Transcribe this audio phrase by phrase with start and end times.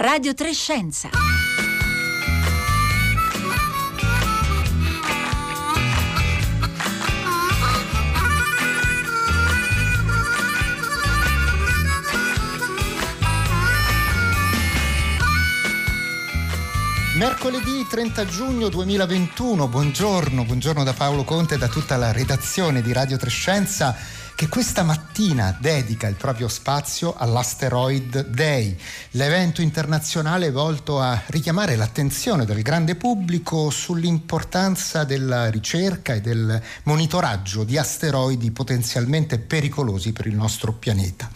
[0.00, 1.10] Radio Trescenza.
[17.16, 22.92] Mercoledì 30 giugno 2021, buongiorno, buongiorno da Paolo Conte e da tutta la redazione di
[22.92, 23.96] Radio Trescenza
[24.38, 28.78] che questa mattina dedica il proprio spazio all'Asteroid Day,
[29.10, 37.64] l'evento internazionale volto a richiamare l'attenzione del grande pubblico sull'importanza della ricerca e del monitoraggio
[37.64, 41.28] di asteroidi potenzialmente pericolosi per il nostro pianeta.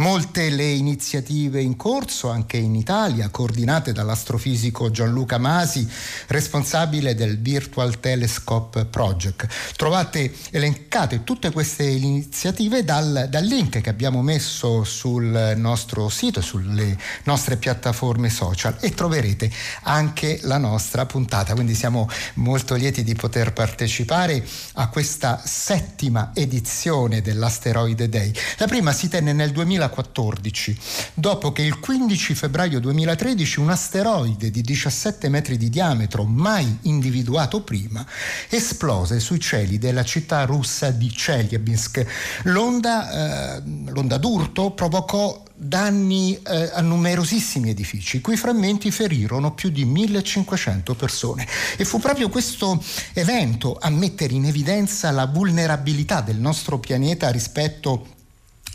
[0.00, 5.86] Molte le iniziative in corso anche in Italia, coordinate dall'astrofisico Gianluca Masi,
[6.28, 9.46] responsabile del Virtual Telescope Project.
[9.76, 16.96] Trovate elencate tutte queste iniziative dal, dal link che abbiamo messo sul nostro sito sulle
[17.24, 19.50] nostre piattaforme social e troverete
[19.82, 21.52] anche la nostra puntata.
[21.52, 24.42] Quindi siamo molto lieti di poter partecipare
[24.76, 28.32] a questa settima edizione dell'Asteroide Day.
[28.56, 30.78] La prima si tenne nel 2000 2014,
[31.14, 37.62] dopo che il 15 febbraio 2013 un asteroide di 17 metri di diametro, mai individuato
[37.62, 38.06] prima,
[38.48, 42.06] esplose sui cieli della città russa di Chelyabinsk.
[42.44, 49.68] L'onda, eh, l'onda d'urto provocò danni eh, a numerosissimi edifici, i cui frammenti ferirono più
[49.68, 51.46] di 1500 persone.
[51.76, 58.18] E fu proprio questo evento a mettere in evidenza la vulnerabilità del nostro pianeta rispetto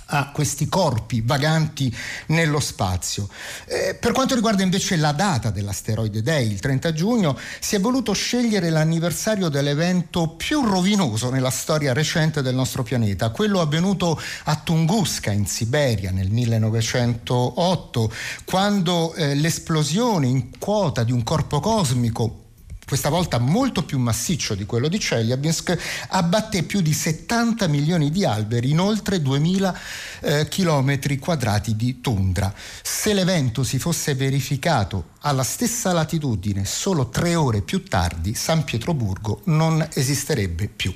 [0.08, 1.94] a questi corpi vaganti
[2.28, 3.28] nello spazio.
[3.66, 8.14] Eh, per quanto riguarda invece la data dell'asteroide Day, il 30 giugno, si è voluto
[8.14, 15.31] scegliere l'anniversario dell'evento più rovinoso nella storia recente del nostro pianeta, quello avvenuto a Tunguska
[15.31, 18.12] in Siberia nel 1908,
[18.45, 22.44] quando eh, l'esplosione in quota di un corpo cosmico
[22.86, 28.23] questa volta molto più massiccio di quello di Chelyabinsk, abbatté più di 70 milioni di
[28.25, 29.79] alberi in oltre 2000
[30.25, 32.53] eh, chilometri quadrati di tundra.
[32.81, 39.41] Se l'evento si fosse verificato alla stessa latitudine solo tre ore più tardi, San Pietroburgo
[39.46, 40.94] non esisterebbe più.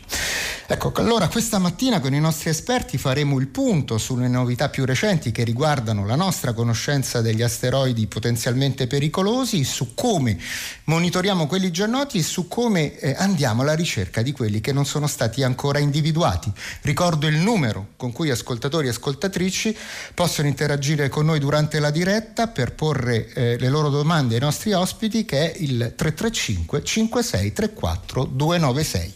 [0.71, 5.31] Ecco, allora questa mattina con i nostri esperti faremo il punto sulle novità più recenti
[5.31, 10.37] che riguardano la nostra conoscenza degli asteroidi potenzialmente pericolosi, su come
[10.83, 14.85] monitoriamo quelli già noti e su come eh, andiamo alla ricerca di quelli che non
[14.85, 16.51] sono stati ancora individuati.
[16.81, 19.75] Ricordo il numero con cui ascoltatori e ascoltatrici
[20.13, 24.71] possono interagire con noi durante la diretta per porre eh, le loro domande ai nostri
[24.71, 29.13] ospiti che è il 335 5634 296.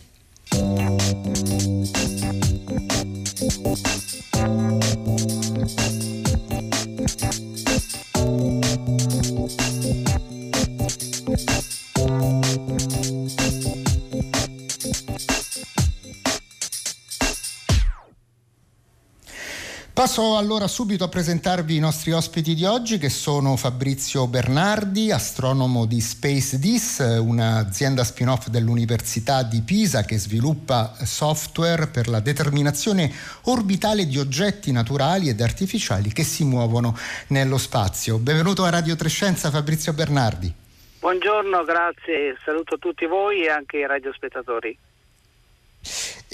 [20.13, 25.87] Passo allora subito a presentarvi i nostri ospiti di oggi che sono Fabrizio Bernardi, astronomo
[25.87, 33.11] di Space Dis, un'azienda spin-off dell'Università di Pisa che sviluppa software per la determinazione
[33.45, 36.95] orbitale di oggetti naturali ed artificiali che si muovono
[37.29, 38.19] nello spazio.
[38.19, 40.53] Benvenuto a Radio Trescenza Fabrizio Bernardi.
[40.99, 44.77] Buongiorno, grazie, saluto tutti voi e anche i radiospettatori.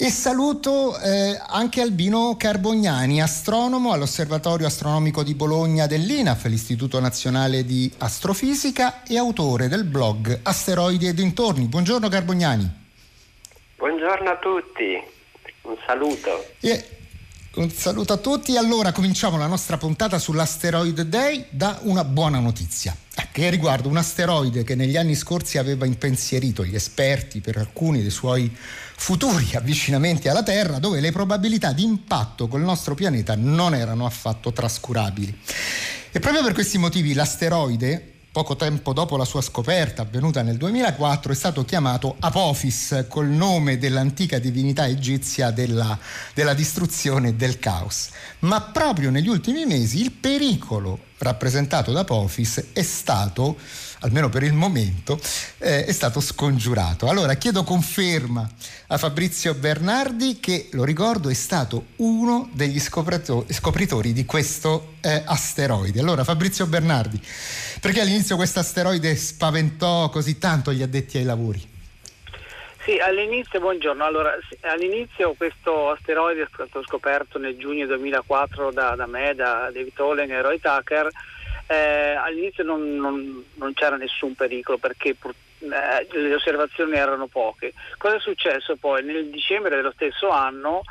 [0.02, 7.92] E saluto eh, anche Albino Carbognani, astronomo all'Osservatorio Astronomico di Bologna dell'INAF, l'Istituto Nazionale di
[7.98, 11.66] Astrofisica, e autore del blog Asteroidi e dintorni.
[11.66, 12.66] Buongiorno Carbognani.
[13.76, 14.98] Buongiorno a tutti,
[15.64, 16.46] un saluto.
[16.60, 16.99] E
[17.54, 18.56] un saluto a tutti.
[18.56, 23.96] Allora cominciamo la nostra puntata sull'Asteroid Day da una buona notizia eh, che riguarda un
[23.96, 28.54] asteroide che negli anni scorsi aveva impensierito gli esperti per alcuni dei suoi
[28.96, 34.52] futuri avvicinamenti alla Terra dove le probabilità di impatto col nostro pianeta non erano affatto
[34.52, 35.38] trascurabili.
[36.12, 41.32] E proprio per questi motivi l'asteroide poco tempo dopo la sua scoperta, avvenuta nel 2004,
[41.32, 45.98] è stato chiamato Apophis col nome dell'antica divinità egizia della,
[46.32, 48.10] della distruzione e del caos.
[48.40, 53.58] Ma proprio negli ultimi mesi il pericolo rappresentato da Apophis è stato
[54.00, 55.20] almeno per il momento,
[55.58, 57.08] eh, è stato scongiurato.
[57.08, 58.48] Allora chiedo conferma
[58.88, 66.00] a Fabrizio Bernardi che, lo ricordo, è stato uno degli scopritori di questo eh, asteroide.
[66.00, 67.20] Allora Fabrizio Bernardi,
[67.80, 71.68] perché all'inizio questo asteroide spaventò così tanto gli addetti ai lavori?
[72.84, 74.04] Sì, all'inizio, buongiorno.
[74.04, 74.32] Allora,
[74.62, 80.30] all'inizio questo asteroide è stato scoperto nel giugno 2004 da, da me, da David Hollen
[80.30, 81.08] e Roy Tucker
[81.70, 87.74] eh, all'inizio non, non, non, c'era nessun pericolo perché eh, le osservazioni erano poche.
[87.96, 89.04] Cosa è successo poi?
[89.04, 90.82] Nel dicembre dello stesso anno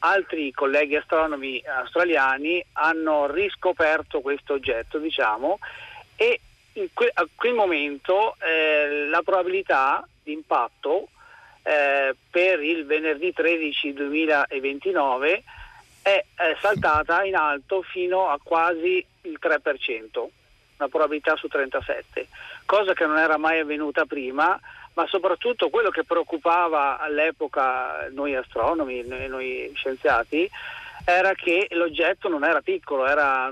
[0.00, 5.58] altri colleghi astronomi australiani hanno riscoperto questo oggetto, diciamo,
[6.18, 6.40] e
[6.92, 11.08] que- a quel momento eh, la probabilità di impatto
[11.62, 15.42] eh, per il venerdì 13 2029
[16.02, 20.26] è, è saltata in alto fino a quasi il 3%,
[20.78, 22.28] una probabilità su 37,
[22.64, 24.58] cosa che non era mai avvenuta prima,
[24.94, 30.50] ma soprattutto quello che preoccupava all'epoca noi astronomi e noi scienziati
[31.10, 33.50] era che l'oggetto non era piccolo, era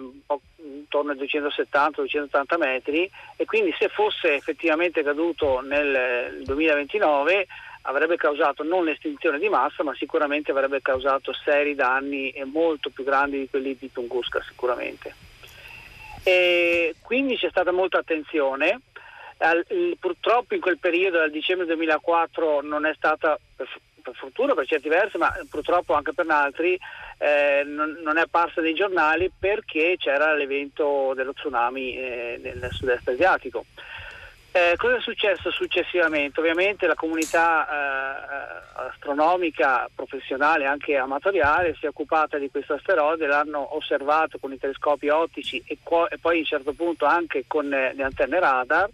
[0.59, 7.47] intorno ai 270-280 metri e quindi se fosse effettivamente caduto nel 2029
[7.83, 13.39] avrebbe causato non l'estinzione di massa, ma sicuramente avrebbe causato seri danni molto più grandi
[13.39, 15.15] di quelli di Tunguska sicuramente.
[16.25, 18.81] E quindi c'è stata molta attenzione.
[19.99, 23.39] purtroppo in quel periodo, dal dicembre 2004, non è stata,
[24.07, 26.79] per, fortuna per certi versi, ma purtroppo anche per altri,
[27.19, 33.09] eh, non, non, è apparsa nei giornali perché c'era l'evento dello tsunami eh, nel sud-est
[33.09, 33.65] asiatico.
[34.53, 36.41] Eh, cosa è successo successivamente?
[36.41, 43.77] Ovviamente la comunità eh, astronomica professionale, anche amatoriale, si è occupata di questo asteroide, l'hanno
[43.77, 47.71] osservato con i telescopi ottici e, co- e poi a un certo punto anche con
[47.71, 48.89] eh, le antenne radar.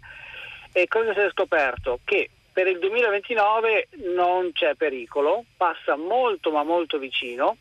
[0.73, 1.99] E cosa si è scoperto?
[2.03, 7.57] Che per il 2029 non c'è pericolo, passa molto ma molto vicino,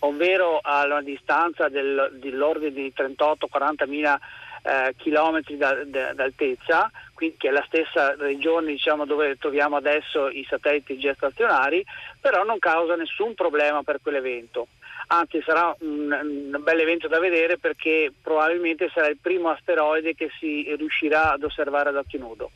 [0.00, 4.20] ovvero a una distanza del, dell'ordine di 38-40 mila
[4.62, 10.28] eh, chilometri da, da, d'altezza, qui, che è la stessa regione diciamo, dove troviamo adesso
[10.28, 11.84] i satelliti geostazionari,
[12.20, 14.68] però non causa nessun problema per quell'evento.
[15.08, 20.30] Anzi sarà un, un bel evento da vedere perché probabilmente sarà il primo asteroide che
[20.38, 22.50] si riuscirà ad osservare ad occhio nudo.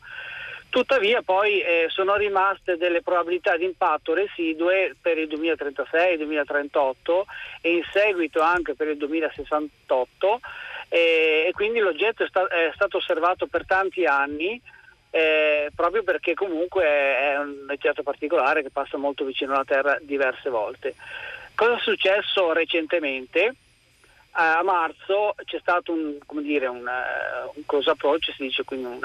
[0.77, 7.23] Tuttavia poi eh, sono rimaste delle probabilità di impatto residue per il 2036-2038
[7.61, 10.39] e in seguito anche per il 2068
[10.89, 14.61] eh, e quindi l'oggetto è, sta- è, stato osservato per tanti anni
[15.09, 20.51] eh, proprio perché comunque è un oggetto particolare che passa molto vicino alla Terra diverse
[20.51, 20.93] volte.
[21.55, 23.55] Cosa è successo recentemente?
[24.39, 28.99] a marzo c'è stato un, dire, un, uh, un close approach, si dice quindi un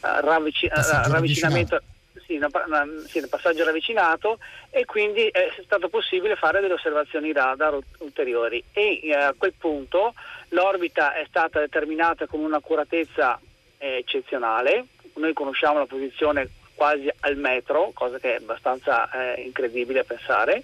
[0.00, 1.80] uh, ravvici- uh, ravvicinamento,
[2.24, 4.38] sì, una, una, sì, un passaggio ravvicinato
[4.70, 8.62] e quindi è stato possibile fare delle osservazioni radar ulteriori.
[8.72, 10.14] E a quel punto
[10.48, 13.38] l'orbita è stata determinata con un'accuratezza
[13.78, 20.00] eh, eccezionale, noi conosciamo la posizione quasi al metro, cosa che è abbastanza eh, incredibile
[20.00, 20.62] a pensare,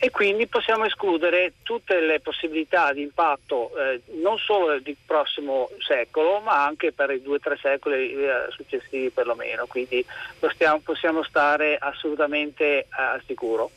[0.00, 6.38] e quindi possiamo escludere tutte le possibilità di impatto eh, non solo del prossimo secolo,
[6.38, 10.04] ma anche per i due o tre secoli eh, successivi perlomeno, quindi
[10.38, 13.72] possiamo, possiamo stare assolutamente eh, al sicuro.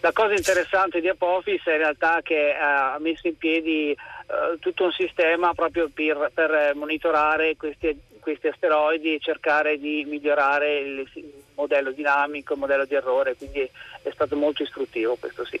[0.00, 4.84] La cosa interessante di Apophis è in realtà che ha messo in piedi eh, tutto
[4.84, 11.08] un sistema proprio per, per monitorare questi questi asteroidi e cercare di migliorare il
[11.54, 15.60] modello dinamico, il modello di errore, quindi è stato molto istruttivo questo sì.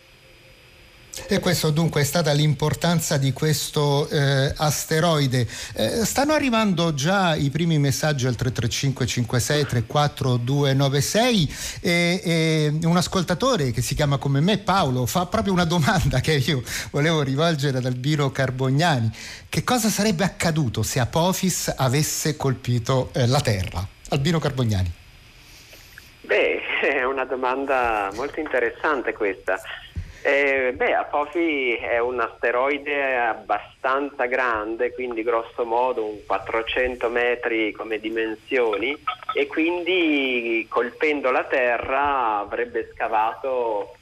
[1.28, 5.46] E questo dunque è stata l'importanza di questo eh, asteroide.
[5.74, 12.96] Eh, stanno arrivando già i primi messaggi al 335 56 34 296 e, e un
[12.96, 17.78] ascoltatore che si chiama come me Paolo fa proprio una domanda che io volevo rivolgere
[17.78, 19.10] ad Albino Carbognani.
[19.48, 23.86] Che cosa sarebbe accaduto se Apophis avesse colpito eh, la Terra?
[24.10, 24.92] Albino Carbognani.
[26.20, 29.60] Beh, è una domanda molto interessante questa.
[30.28, 38.00] Eh, beh, Apofi è un asteroide abbastanza grande, quindi grosso modo un 400 metri come
[38.00, 39.00] dimensioni
[39.32, 43.94] e quindi colpendo la Terra avrebbe scavato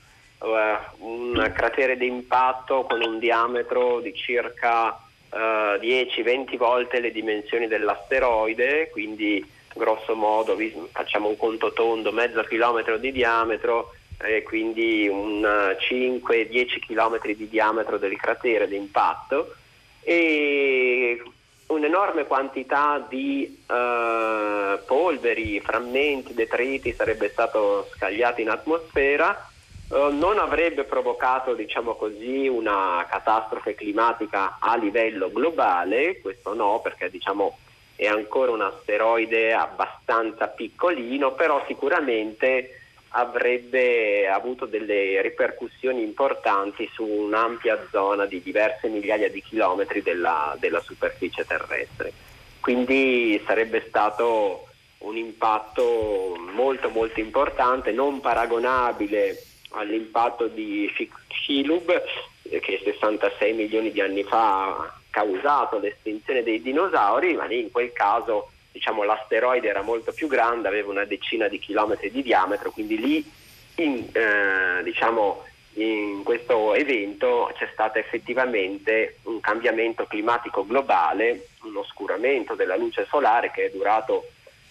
[0.42, 4.98] eh, un cratere di impatto con un diametro di circa
[5.30, 10.56] eh, 10-20 volte le dimensioni dell'asteroide, quindi grosso modo
[10.90, 13.92] facciamo un conto tondo, mezzo chilometro di diametro
[14.24, 19.54] e quindi un 5-10 km di diametro del cratere di impatto
[20.02, 21.22] e
[21.66, 29.48] un'enorme quantità di eh, polveri, frammenti, detriti sarebbe stato scagliato in atmosfera,
[29.90, 37.10] eh, non avrebbe provocato diciamo così, una catastrofe climatica a livello globale, questo no perché
[37.10, 37.58] diciamo,
[37.96, 42.80] è ancora un asteroide abbastanza piccolino, però sicuramente
[43.16, 50.80] avrebbe avuto delle ripercussioni importanti su un'ampia zona di diverse migliaia di chilometri della, della
[50.80, 52.12] superficie terrestre.
[52.60, 54.66] Quindi sarebbe stato
[54.98, 59.38] un impatto molto molto importante, non paragonabile
[59.70, 62.02] all'impatto di Chicxulub
[62.48, 67.92] che 66 milioni di anni fa ha causato l'estinzione dei dinosauri, ma lì in quel
[67.92, 72.98] caso diciamo, l'asteroide era molto più grande, aveva una decina di chilometri di diametro, quindi
[72.98, 73.32] lì
[73.76, 82.56] in, eh, diciamo, in questo evento c'è stato effettivamente un cambiamento climatico globale, un oscuramento
[82.56, 84.30] della luce solare che è durato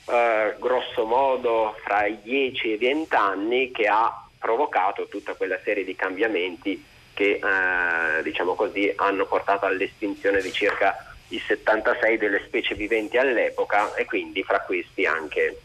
[0.10, 5.60] eh, grosso modo fra i 10 e i 20 anni che ha provocato tutta quella
[5.64, 6.84] serie di cambiamenti
[7.14, 13.94] che eh, diciamo così, hanno portato all'estinzione di circa i 76 delle specie viventi all'epoca
[13.96, 15.60] e quindi fra questi anche,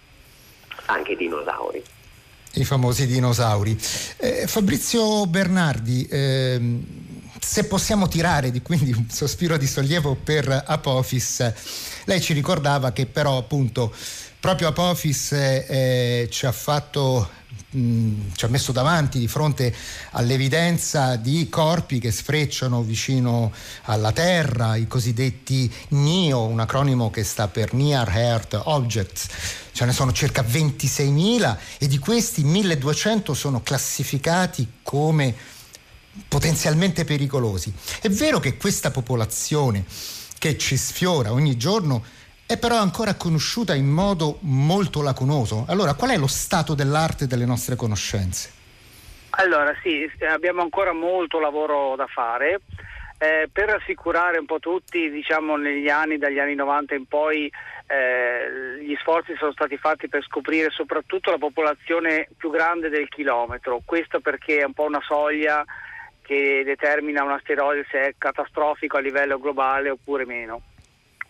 [0.86, 1.82] anche i dinosauri.
[2.54, 3.78] I famosi dinosauri.
[4.16, 6.84] Eh, Fabrizio Bernardi, ehm,
[7.40, 11.52] se possiamo tirare di, quindi un sospiro di sollievo per Apophis,
[12.04, 13.94] lei ci ricordava che però appunto
[14.40, 17.28] proprio Apophis eh, ci ha fatto
[17.70, 19.74] ci ha messo davanti di fronte
[20.12, 23.52] all'evidenza di corpi che sfrecciano vicino
[23.84, 29.26] alla Terra, i cosiddetti NIO, un acronimo che sta per Near Earth Objects.
[29.72, 35.34] Ce ne sono circa 26.000 e di questi 1.200 sono classificati come
[36.26, 37.72] potenzialmente pericolosi.
[38.00, 39.84] È vero che questa popolazione
[40.38, 42.02] che ci sfiora ogni giorno
[42.48, 45.66] è però ancora conosciuta in modo molto lacunoso.
[45.68, 48.50] Allora, qual è lo stato dell'arte delle nostre conoscenze?
[49.32, 52.60] Allora, sì, abbiamo ancora molto lavoro da fare.
[53.18, 57.52] Eh, per rassicurare un po' tutti, diciamo negli anni, dagli anni 90 in poi,
[57.86, 63.82] eh, gli sforzi sono stati fatti per scoprire soprattutto la popolazione più grande del chilometro.
[63.84, 65.62] Questo perché è un po' una soglia
[66.22, 70.62] che determina un asteroide se è catastrofico a livello globale oppure meno.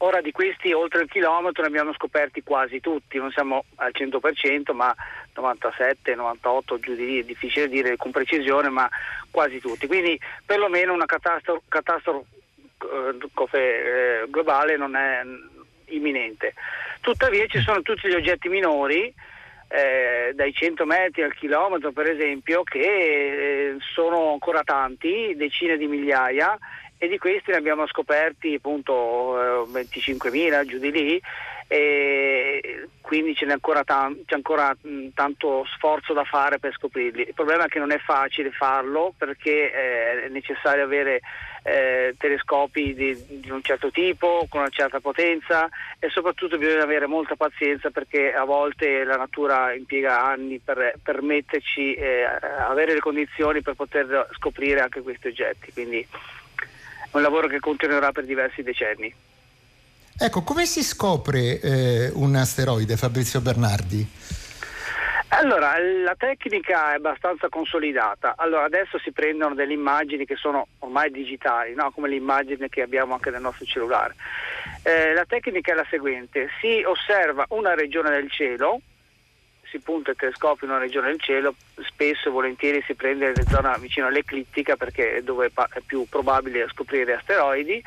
[0.00, 4.73] Ora di questi oltre il chilometro ne abbiamo scoperti quasi tutti, non siamo al 100%
[4.73, 4.95] ma
[5.35, 8.88] 97, 98 giù di lì, è difficile dire con precisione ma
[9.31, 12.26] quasi tutti, quindi perlomeno una catastrofe, catastrofe
[14.23, 15.21] eh, globale non è
[15.87, 16.55] imminente.
[17.00, 19.12] Tuttavia ci sono tutti gli oggetti minori
[19.69, 25.88] eh, dai 100 metri al chilometro per esempio che eh, sono ancora tanti, decine di
[25.88, 26.57] migliaia
[26.99, 31.23] e di questi ne abbiamo scoperti appunto 25.000 eh, giù di lì
[31.71, 37.28] e quindi c'è ancora, tan- c'è ancora mh, tanto sforzo da fare per scoprirli.
[37.28, 41.21] Il problema è che non è facile farlo perché eh, è necessario avere
[41.62, 47.07] eh, telescopi di, di, un certo tipo, con una certa potenza e soprattutto bisogna avere
[47.07, 52.25] molta pazienza perché a volte la natura impiega anni per permetterci eh,
[52.67, 55.71] avere le condizioni per poter scoprire anche questi oggetti.
[55.73, 56.07] Quindi,
[57.12, 59.12] un lavoro che continuerà per diversi decenni.
[60.21, 64.07] Ecco, come si scopre eh, un asteroide, Fabrizio Bernardi?
[65.29, 68.35] Allora, la tecnica è abbastanza consolidata.
[68.37, 71.91] Allora, adesso si prendono delle immagini che sono ormai digitali, no?
[71.93, 74.15] come l'immagine che abbiamo anche nel nostro cellulare.
[74.83, 78.81] Eh, la tecnica è la seguente: si osserva una regione del cielo,
[79.70, 83.44] si punta il telescopio in una regione del cielo, spesso e volentieri si prende le
[83.48, 87.82] zone vicino all'eclittica perché è dove è più probabile scoprire asteroidi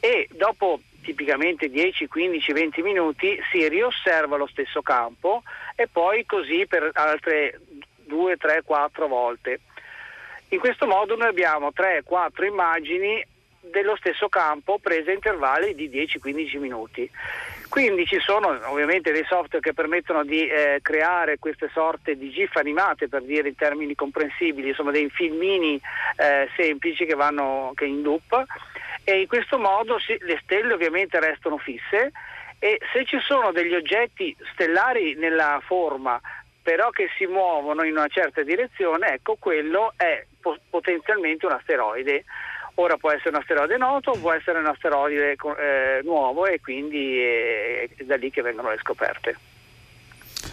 [0.00, 5.42] e dopo tipicamente 10, 15, 20 minuti si riosserva lo stesso campo
[5.74, 7.60] e poi così per altre
[8.04, 9.60] 2, 3, 4 volte.
[10.48, 13.24] In questo modo noi abbiamo 3, 4 immagini
[13.60, 17.10] dello stesso campo prese a intervalli di 10-15 minuti.
[17.68, 22.54] Quindi ci sono ovviamente dei software che permettono di eh, creare queste sorte di GIF
[22.56, 25.80] animate per dire in termini comprensibili, insomma dei filmini
[26.16, 28.44] eh, semplici che vanno che in loop
[29.04, 32.12] e in questo modo sì, le stelle ovviamente restano fisse
[32.58, 36.20] e se ci sono degli oggetti stellari nella forma
[36.66, 42.24] però che si muovono in una certa direzione, ecco quello è po- potenzialmente un asteroide.
[42.78, 47.88] Ora può essere un asteroide noto, può essere un asteroide eh, nuovo e quindi è
[48.04, 49.36] da lì che vengono le scoperte.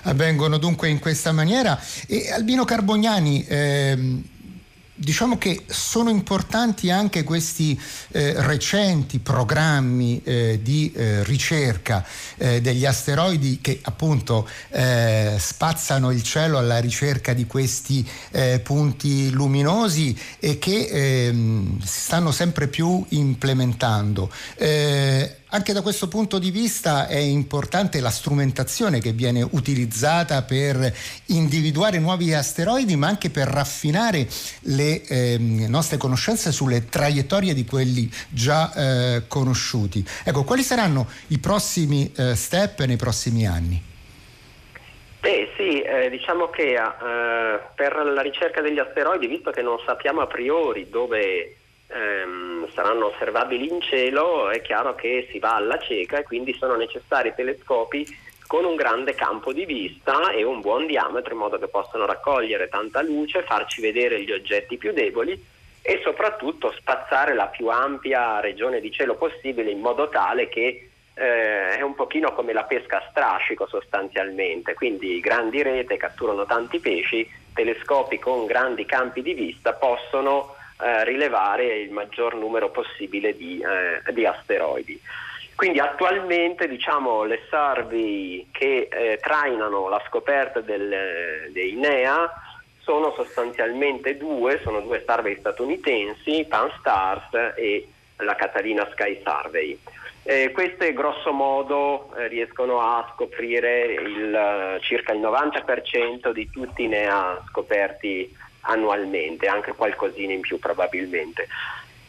[0.03, 1.77] Avvengono dunque in questa maniera.
[2.08, 4.24] E Albino Carbognani, ehm,
[4.96, 7.80] diciamo che sono importanti anche questi
[8.12, 12.06] eh, recenti programmi eh, di eh, ricerca
[12.38, 19.32] eh, degli asteroidi che appunto eh, spazzano il cielo alla ricerca di questi eh, punti
[19.32, 20.88] luminosi e che
[21.28, 24.32] ehm, si stanno sempre più implementando.
[25.54, 30.92] Anche da questo punto di vista è importante la strumentazione che viene utilizzata per
[31.28, 34.26] individuare nuovi asteroidi, ma anche per raffinare
[34.62, 40.04] le eh, nostre conoscenze sulle traiettorie di quelli già eh, conosciuti.
[40.26, 43.80] Ecco, quali saranno i prossimi eh, step nei prossimi anni?
[45.20, 50.22] Beh sì, eh, diciamo che eh, per la ricerca degli asteroidi, visto che non sappiamo
[50.22, 51.58] a priori dove
[51.94, 56.76] ehm, saranno osservabili in cielo, è chiaro che si va alla cieca e quindi sono
[56.76, 58.06] necessari telescopi
[58.48, 62.70] con un grande campo di vista e un buon diametro in modo che possano raccogliere
[62.70, 68.80] tanta luce, farci vedere gli oggetti più deboli e soprattutto spazzare la più ampia regione
[68.80, 73.08] di cielo possibile in modo tale che eh, è un pochino come la pesca a
[73.10, 80.56] strascico sostanzialmente, quindi grandi rete catturano tanti pesci, telescopi con grandi campi di vista possono
[80.84, 85.00] eh, rilevare il maggior numero possibile di, eh, di asteroidi.
[85.56, 92.30] Quindi attualmente diciamo, le survey che eh, trainano la scoperta del, dei NEA
[92.80, 97.88] sono sostanzialmente due, sono due survey statunitensi, Pan-STARRS e
[98.18, 99.80] la Catalina Sky Survey.
[100.25, 106.88] Eh, queste grosso modo eh, riescono a scoprire il, circa il 90% di tutti i
[106.88, 111.48] NEA scoperti annualmente, anche qualcosina in più probabilmente.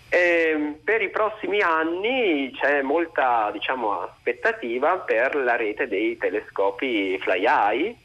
[0.09, 7.97] E per i prossimi anni c'è molta diciamo, aspettativa per la rete dei telescopi FlyEye,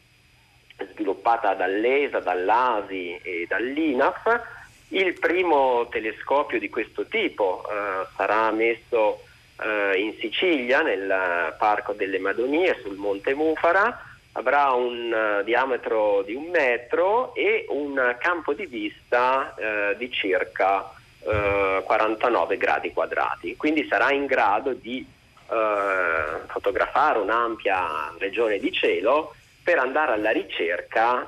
[0.94, 4.58] sviluppata dall'ESA, dall'ASI e dall'INAF.
[4.90, 9.22] Il primo telescopio di questo tipo eh, sarà messo
[9.62, 14.09] eh, in Sicilia, nel Parco delle Madonie, sul Monte Mufara,
[14.40, 20.92] avrà un uh, diametro di un metro e un campo di vista uh, di circa
[21.22, 25.06] eh, 49 gradi quadrati, quindi sarà in grado di
[26.46, 31.28] fotografare un'ampia regione di cielo per andare alla ricerca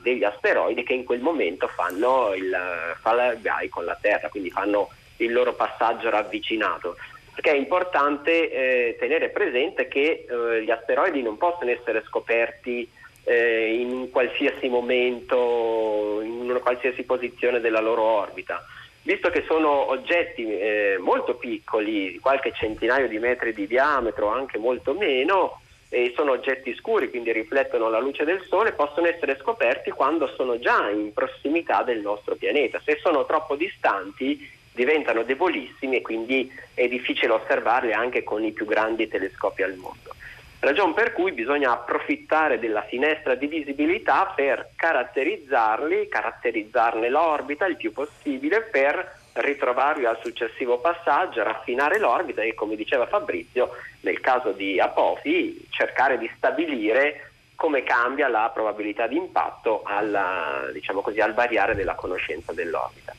[0.00, 2.56] degli asteroidi che in quel momento fanno il
[3.02, 4.88] flyby con la Terra, quindi fanno
[5.18, 6.96] il loro passaggio ravvicinato
[7.40, 12.86] perché è importante eh, tenere presente che eh, gli asteroidi non possono essere scoperti
[13.24, 18.62] eh, in qualsiasi momento, in una qualsiasi posizione della loro orbita.
[19.02, 24.92] Visto che sono oggetti eh, molto piccoli, qualche centinaio di metri di diametro, anche molto
[24.92, 30.30] meno, e sono oggetti scuri, quindi riflettono la luce del Sole, possono essere scoperti quando
[30.36, 32.82] sono già in prossimità del nostro pianeta.
[32.84, 38.64] Se sono troppo distanti, diventano debolissimi e quindi è difficile osservarli anche con i più
[38.64, 40.14] grandi telescopi al mondo.
[40.60, 47.92] Ragione per cui bisogna approfittare della finestra di visibilità per caratterizzarli, caratterizzarne l'orbita il più
[47.92, 54.80] possibile per ritrovarli al successivo passaggio, raffinare l'orbita e come diceva Fabrizio, nel caso di
[54.80, 61.74] Apofi, cercare di stabilire come cambia la probabilità di impatto alla, diciamo così, al variare
[61.74, 63.14] della conoscenza dell'orbita.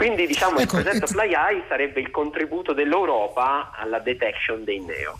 [0.00, 5.18] Quindi diciamo ecco, il progetto Fly Eye sarebbe il contributo dell'Europa alla detection dei neo.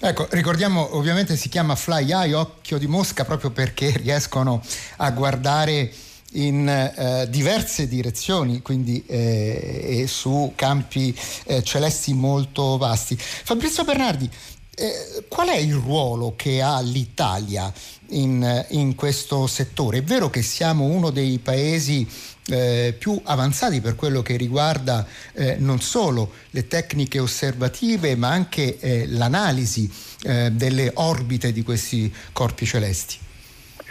[0.00, 4.62] Ecco, ricordiamo ovviamente si chiama Fly Eye, occhio di mosca, proprio perché riescono
[4.98, 5.90] a guardare
[6.32, 13.16] in eh, diverse direzioni, quindi eh, e su campi eh, celesti molto vasti.
[13.16, 14.28] Fabrizio Bernardi,
[14.74, 17.72] eh, qual è il ruolo che ha l'Italia
[18.10, 19.98] in, in questo settore?
[19.98, 22.06] È vero che siamo uno dei paesi
[22.50, 28.78] eh, più avanzati per quello che riguarda eh, non solo le tecniche osservative ma anche
[28.78, 29.90] eh, l'analisi
[30.24, 33.26] eh, delle orbite di questi corpi celesti.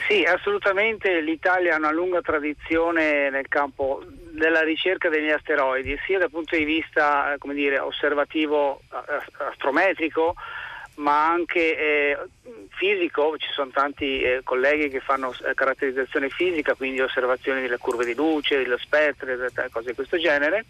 [0.08, 6.30] Sì, assolutamente l'Italia ha una lunga tradizione nel campo della ricerca degli asteroidi, sia dal
[6.30, 8.82] punto di vista dire, osservativo
[9.50, 10.36] astrometrico,
[10.98, 12.18] ma anche eh,
[12.70, 18.06] fisico, ci sono tanti eh, colleghi che fanno eh, caratterizzazione fisica, quindi osservazioni delle curve
[18.06, 19.28] di luce, dello spettro,
[19.72, 20.66] cose di questo genere,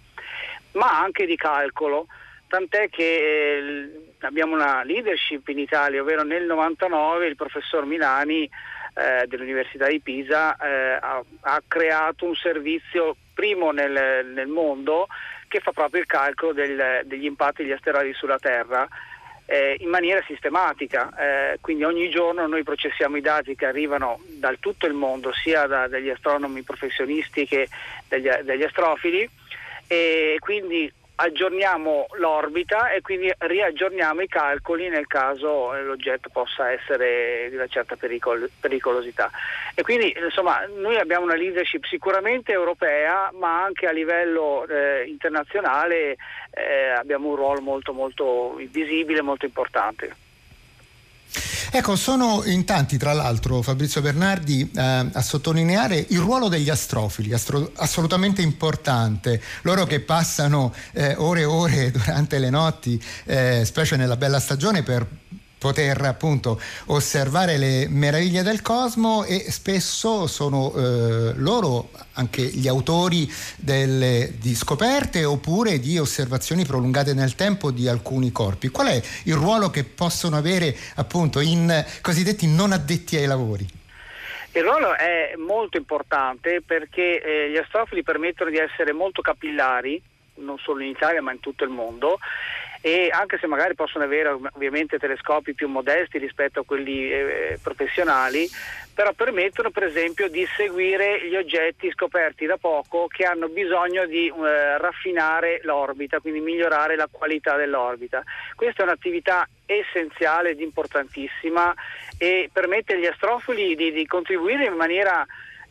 [0.73, 2.07] ma anche di calcolo,
[2.47, 8.49] tant'è che eh, abbiamo una leadership in Italia, ovvero nel 99 il professor Milani
[8.93, 15.07] eh, dell'Università di Pisa eh, ha, ha, creato un servizio primo nel, nel, mondo
[15.47, 18.87] che fa proprio il calcolo del, degli impatti degli asteroidi sulla Terra
[19.49, 24.53] eh, in maniera sistematica, eh, quindi ogni giorno noi processiamo i dati che arrivano da
[24.59, 27.69] tutto il mondo, sia da, dagli astronomi professionisti che
[28.09, 29.27] dagli, dagli astrofili.
[29.87, 37.55] E quindi aggiorniamo l'orbita e quindi riaggiorniamo i calcoli nel caso l'oggetto possa essere di
[37.55, 39.31] una certa pericol- pericolosità.
[39.73, 46.17] E quindi insomma noi abbiamo una leadership sicuramente europea ma anche a livello eh, internazionale
[46.51, 50.15] eh, abbiamo un ruolo molto molto visibile, molto importante.
[51.69, 57.33] Ecco, sono in tanti, tra l'altro, Fabrizio Bernardi, eh, a sottolineare il ruolo degli astrofili,
[57.33, 59.41] astro- assolutamente importante.
[59.63, 64.81] Loro che passano eh, ore e ore durante le notti, eh, specie nella bella stagione,
[64.81, 65.05] per
[65.57, 73.31] poter appunto osservare le meraviglie del cosmo e spesso sono eh, loro anche gli autori
[73.57, 78.69] delle, di scoperte oppure di osservazioni prolungate nel tempo di alcuni corpi.
[78.69, 83.67] Qual è il ruolo che possono avere appunto in cosiddetti non addetti ai lavori?
[84.51, 90.01] Il ruolo è molto importante perché eh, gli astrofili permettono di essere molto capillari,
[90.35, 92.17] non solo in Italia ma in tutto il mondo
[92.87, 98.49] e anche se magari possono avere ovviamente telescopi più modesti rispetto a quelli eh, professionali,
[98.93, 104.27] però permettono per esempio di seguire gli oggetti scoperti da poco che hanno bisogno di
[104.27, 108.23] eh, raffinare l'orbita, quindi migliorare la qualità dell'orbita.
[108.55, 111.73] Questa è un'attività essenziale ed importantissima
[112.17, 115.25] e permette agli astrofili di, di contribuire in maniera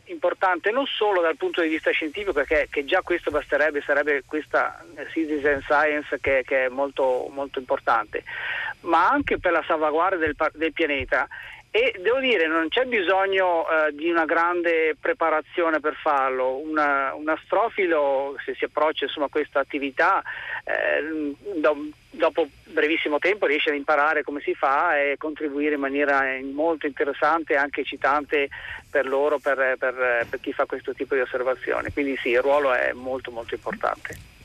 [0.07, 5.61] importante non solo dal punto di vista scientifico, perché già questo basterebbe, sarebbe questa citizen
[5.61, 8.23] science che, che è molto, molto, importante,
[8.81, 11.27] ma anche per la salvaguardia del, del pianeta
[11.71, 17.27] e devo dire non c'è bisogno eh, di una grande preparazione per farlo, una, un
[17.29, 20.23] astrofilo se si approccia insomma, a questa attività
[20.63, 26.23] eh, do, dopo brevissimo tempo riesce ad imparare come si fa e contribuire in maniera
[26.41, 28.49] molto interessante e anche eccitante
[28.89, 31.91] per loro, per, per, per chi fa questo tipo di osservazioni.
[31.91, 34.36] Quindi sì, il ruolo è molto molto importante.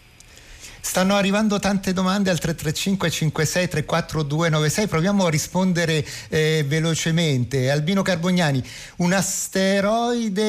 [0.85, 7.71] Stanno arrivando tante domande al 335 56 34 296, proviamo a rispondere eh, velocemente.
[7.71, 8.61] Albino Carbognani,
[8.97, 10.41] un asteroide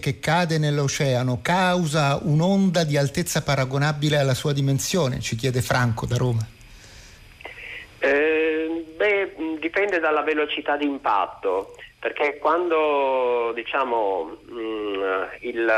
[0.00, 5.20] che cade nell'oceano causa un'onda di altezza paragonabile alla sua dimensione?
[5.20, 6.40] Ci chiede Franco da Roma.
[7.98, 15.02] Eh, beh, dipende dalla velocità di impatto, perché quando diciamo mh, mm,
[15.42, 15.70] il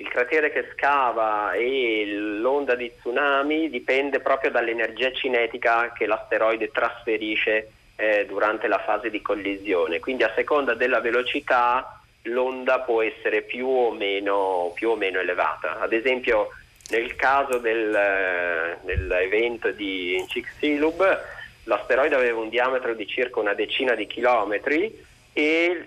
[0.00, 7.72] il cratere che scava e l'onda di tsunami dipende proprio dall'energia cinetica che l'asteroide trasferisce
[7.96, 9.98] eh, durante la fase di collisione.
[9.98, 15.80] Quindi a seconda della velocità l'onda può essere più o meno, più o meno elevata.
[15.80, 16.50] Ad esempio
[16.90, 21.24] nel caso del, eh, dell'evento di Chicxulub
[21.64, 25.06] l'asteroide aveva un diametro di circa una decina di chilometri
[25.38, 25.84] e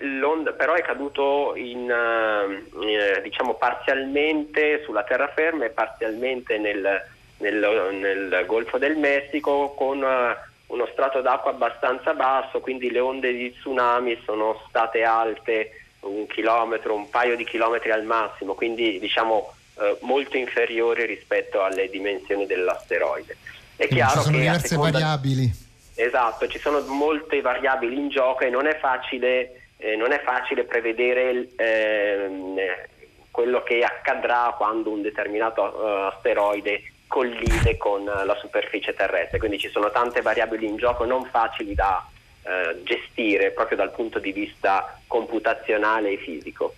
[0.56, 7.02] però è caduto in, eh, diciamo parzialmente sulla terraferma e parzialmente nel,
[7.36, 13.30] nel, nel Golfo del Messico con uh, uno strato d'acqua abbastanza basso, quindi le onde
[13.30, 19.52] di tsunami sono state alte un chilometro, un paio di chilometri al massimo, quindi diciamo
[19.78, 23.36] eh, molto inferiori rispetto alle dimensioni dell'asteroide.
[23.76, 24.92] È chiaro ci sono che diverse seconda...
[24.92, 25.70] variabili
[26.04, 30.64] Esatto, ci sono molte variabili in gioco e non è facile, eh, non è facile
[30.64, 32.88] prevedere eh,
[33.30, 39.38] quello che accadrà quando un determinato uh, asteroide collide con la superficie terrestre.
[39.38, 42.04] Quindi ci sono tante variabili in gioco non facili da
[42.42, 46.74] uh, gestire proprio dal punto di vista computazionale e fisico.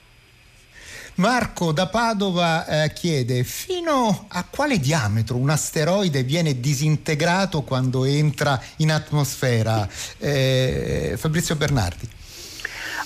[1.17, 8.61] Marco da Padova eh, chiede fino a quale diametro un asteroide viene disintegrato quando entra
[8.79, 9.87] in atmosfera?
[10.19, 12.09] Eh, Fabrizio Bernardi.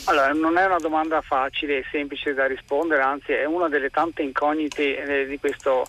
[0.04, 4.22] Allora, non è una domanda facile e semplice da rispondere, anzi è una delle tante
[4.22, 5.86] incognite eh, di, questo,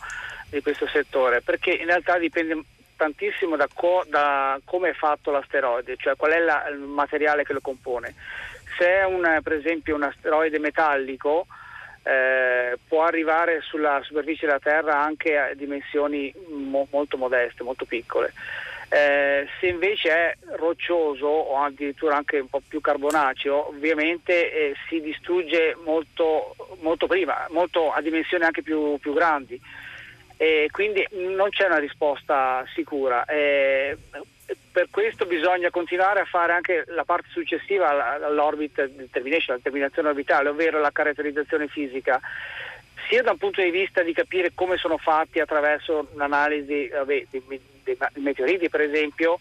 [0.50, 2.62] di, questo, settore, perché in realtà dipende
[2.98, 7.54] tantissimo da, co, da come è fatto l'asteroide, cioè qual è la, il materiale che
[7.54, 8.14] lo compone.
[8.78, 11.48] Se è un, per esempio un asteroide metallico,
[12.10, 18.34] eh, può arrivare sulla superficie della Terra anche a dimensioni mo- molto modeste, molto piccole.
[18.92, 25.00] Eh, se invece è roccioso o addirittura anche un po' più carbonaceo, ovviamente eh, si
[25.00, 29.62] distrugge molto, molto prima, molto a dimensioni anche più, più grandi.
[30.38, 33.26] E quindi non c'è una risposta sicura.
[33.26, 33.96] Eh,
[34.72, 40.50] per questo bisogna continuare a fare anche la parte successiva all'orbit determination, la determinazione orbitale,
[40.50, 42.20] ovvero la caratterizzazione fisica,
[43.10, 47.44] sia da un punto di vista di capire come sono fatti attraverso l'analisi vabbè, dei,
[47.48, 49.40] dei, dei, meteoriti per esempio,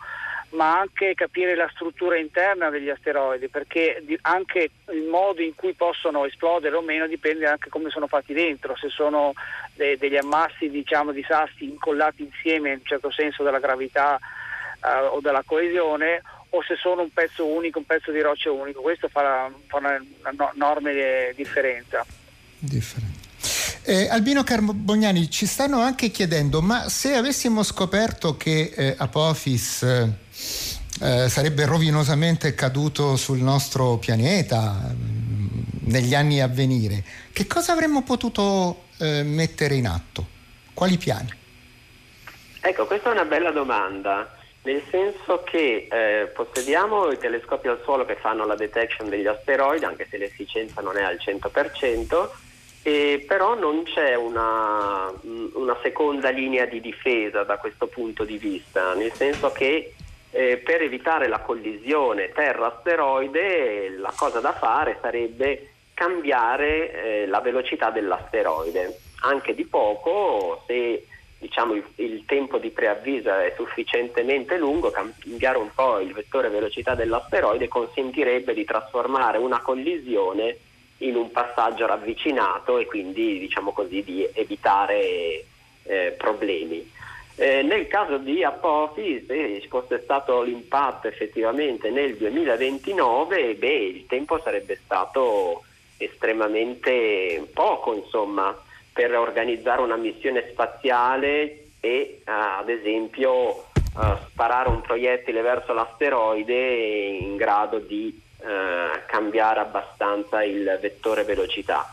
[0.51, 6.25] ma anche capire la struttura interna degli asteroidi, perché anche il modo in cui possono
[6.25, 9.35] esplodere o meno dipende anche come sono fatti dentro, se sono
[9.75, 14.19] de- degli ammassi diciamo, di sassi incollati insieme in un certo senso dalla gravità
[14.85, 18.81] eh, o dalla coesione o se sono un pezzo unico, un pezzo di roccia unico.
[18.81, 22.05] Questo fa, fa una, una enorme differenza.
[22.59, 23.27] Differente.
[23.83, 30.13] Eh, Albino Carbognani, ci stanno anche chiedendo, ma se avessimo scoperto che eh, Apophis eh,
[31.01, 35.47] eh sarebbe rovinosamente caduto sul nostro pianeta mm,
[35.85, 40.27] negli anni a venire, che cosa avremmo potuto eh, mettere in atto?
[40.75, 41.33] Quali piani?
[42.61, 48.05] Ecco, questa è una bella domanda nel senso che eh, possediamo i telescopi al suolo
[48.05, 52.29] che fanno la detection degli asteroidi, anche se l'efficienza non è al 100%,
[52.83, 58.95] e però non c'è una, una, seconda linea di difesa da questo punto di vista,
[58.95, 59.95] nel senso che
[60.31, 67.91] eh, per evitare la collisione Terra-asteroide la cosa da fare sarebbe cambiare eh, la velocità
[67.91, 71.07] dell'asteroide, anche di poco se
[71.39, 76.95] diciamo, il, il, tempo di preavviso è sufficientemente lungo, cambiare un po' il vettore velocità
[76.95, 80.57] dell'asteroide consentirebbe di trasformare una collisione
[80.99, 85.45] in un passaggio ravvicinato e quindi diciamo così, di evitare
[85.85, 86.97] eh, problemi.
[87.41, 94.07] Eh, nel caso di Apophis, se ci fosse stato l'impatto effettivamente nel 2029, beh, il
[94.07, 95.63] tempo sarebbe stato
[95.99, 98.57] estremamente poco, insomma,
[98.99, 106.53] per organizzare una missione spaziale e uh, ad esempio uh, sparare un proiettile verso l'asteroide
[106.53, 108.45] in grado di uh,
[109.07, 111.87] cambiare abbastanza il vettore velocità.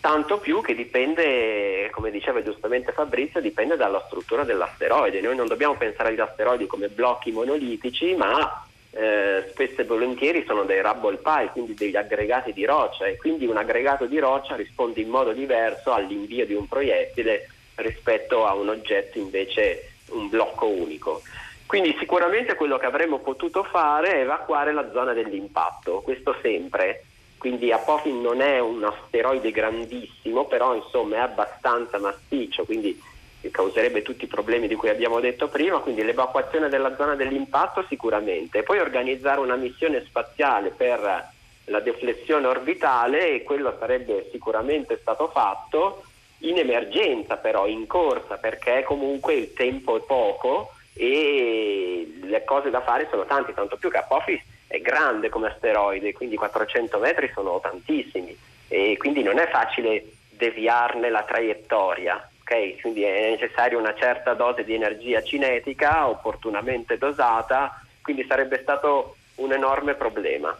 [0.00, 5.20] Tanto più che dipende, come diceva giustamente Fabrizio, dipende dalla struttura dell'asteroide.
[5.20, 8.64] Noi non dobbiamo pensare agli asteroidi come blocchi monolitici, ma
[8.94, 13.46] eh, spesso e volentieri sono dei rubble pile, quindi degli aggregati di roccia e quindi
[13.46, 18.68] un aggregato di roccia risponde in modo diverso all'invio di un proiettile rispetto a un
[18.68, 21.22] oggetto invece un blocco unico.
[21.64, 27.04] Quindi sicuramente quello che avremmo potuto fare è evacuare la zona dell'impatto, questo sempre.
[27.38, 33.00] Quindi Apophis non è un asteroide grandissimo, però insomma è abbastanza massiccio, quindi
[33.42, 37.84] che causerebbe tutti i problemi di cui abbiamo detto prima, quindi l'evacuazione della zona dell'impatto
[37.88, 41.30] sicuramente, e poi organizzare una missione spaziale per
[41.64, 46.04] la deflessione orbitale e quello sarebbe sicuramente stato fatto
[46.38, 52.80] in emergenza però, in corsa, perché comunque il tempo è poco e le cose da
[52.80, 57.58] fare sono tante, tanto più che Apophis è grande come asteroide, quindi 400 metri sono
[57.60, 58.36] tantissimi
[58.68, 62.80] e quindi non è facile deviarne la traiettoria ok?
[62.80, 69.52] Quindi è necessaria una certa dose di energia cinetica opportunamente dosata, quindi sarebbe stato un
[69.52, 70.56] enorme problema,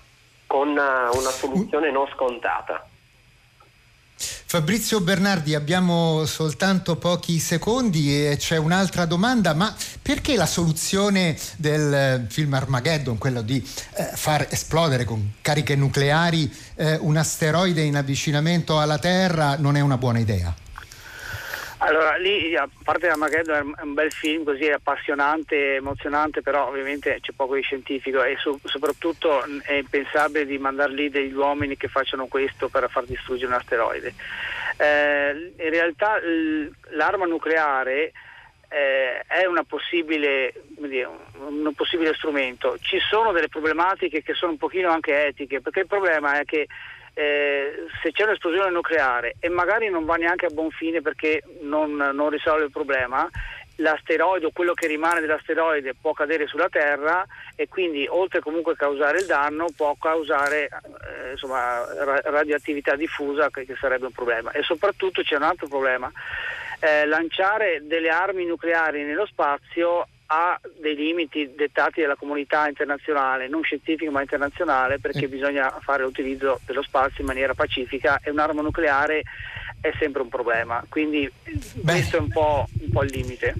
[0.47, 2.87] con una soluzione non scontata.
[4.15, 12.27] Fabrizio Bernardi, abbiamo soltanto pochi secondi e c'è un'altra domanda, ma perché la soluzione del
[12.29, 18.79] film Armageddon, quello di eh, far esplodere con cariche nucleari eh, un asteroide in avvicinamento
[18.79, 20.55] alla Terra non è una buona idea?
[21.85, 27.33] Allora, lì a parte Armageddon è un bel film così appassionante, emozionante, però ovviamente c'è
[27.33, 32.27] poco di scientifico e so- soprattutto è impensabile di mandare lì degli uomini che facciano
[32.27, 34.15] questo per far distruggere un asteroide.
[34.77, 36.21] Eh, in realtà
[36.91, 38.13] l'arma nucleare
[38.69, 42.79] eh, è possibile, dire, un possibile strumento.
[42.81, 46.69] Ci sono delle problematiche che sono un pochino anche etiche, perché il problema è che
[47.15, 51.95] eh, se c'è un'esplosione nucleare e magari non va neanche a buon fine perché non,
[51.95, 53.29] non risolve il problema,
[53.77, 58.77] l'asteroide o quello che rimane dell'asteroide può cadere sulla Terra e quindi oltre comunque a
[58.77, 64.51] causare il danno può causare eh, insomma, ra- radioattività diffusa che, che, sarebbe un problema.
[64.53, 66.11] E soprattutto c'è un altro problema.
[66.81, 73.63] Eh, lanciare delle armi nucleari nello spazio ha dei limiti dettati dalla comunità internazionale, non
[73.63, 75.29] scientifica ma internazionale, perché eh.
[75.29, 79.23] bisogna fare l'utilizzo dello spazio in maniera pacifica e un'arma nucleare
[79.81, 80.85] è sempre un problema.
[80.89, 81.93] Quindi Beh.
[81.93, 83.55] questo è un po', un po' il limite.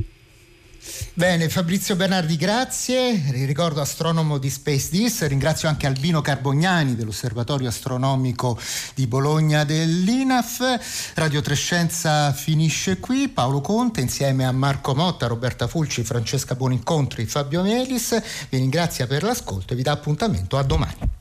[1.15, 3.23] Bene, Fabrizio Bernardi, grazie.
[3.33, 5.27] Ricordo astronomo di Space Dis.
[5.27, 8.59] Ringrazio anche Albino Carbognani dell'Osservatorio Astronomico
[8.95, 11.13] di Bologna dell'INAF.
[11.15, 13.29] Radio Trescenza finisce qui.
[13.29, 19.23] Paolo Conte insieme a Marco Motta, Roberta Fulci, Francesca Buonincontri, Fabio Melis vi ringrazia per
[19.23, 21.21] l'ascolto e vi dà appuntamento a domani.